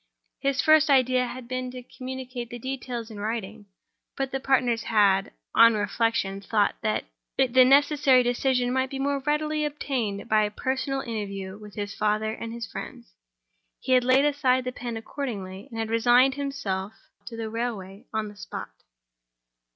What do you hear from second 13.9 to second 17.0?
had laid aside the pen accordingly, and had resigned himself